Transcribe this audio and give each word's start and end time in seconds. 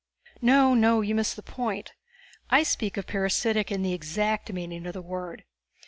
"No, 0.41 0.73
no 0.73 1.01
you 1.01 1.13
miss 1.13 1.35
the 1.35 1.43
point! 1.43 1.93
I 2.49 2.63
speak 2.63 2.97
of 2.97 3.05
parasitic 3.05 3.71
in 3.71 3.83
the 3.83 3.93
exact 3.93 4.51
meaning 4.51 4.87
of 4.87 4.93
the 4.93 5.01
word. 5.03 5.43